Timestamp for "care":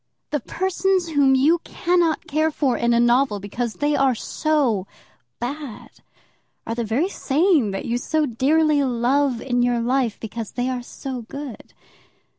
2.25-2.49